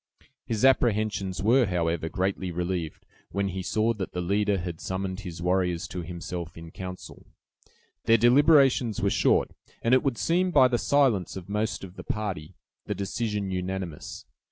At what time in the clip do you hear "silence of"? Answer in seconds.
10.79-11.49